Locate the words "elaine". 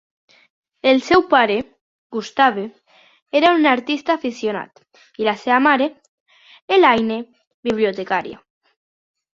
6.81-7.23